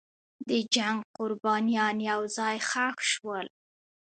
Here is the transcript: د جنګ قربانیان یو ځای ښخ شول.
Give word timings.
د 0.47 0.49
جنګ 0.75 0.97
قربانیان 1.17 1.95
یو 2.09 2.21
ځای 2.37 2.55
ښخ 2.69 2.95
شول. 3.11 3.47